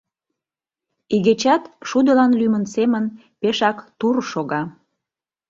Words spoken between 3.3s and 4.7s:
пешак «тур» шога.